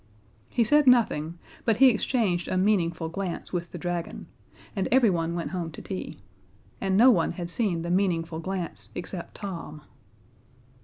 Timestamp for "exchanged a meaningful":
1.89-3.07